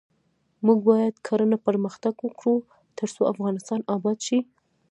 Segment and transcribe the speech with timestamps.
[0.65, 2.55] موږ باید کرنه پرمختګ ورکړو،
[2.97, 4.39] ترڅو افغانستان اباد شي.